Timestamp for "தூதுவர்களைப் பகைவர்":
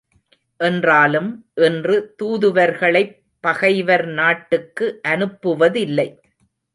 2.19-4.05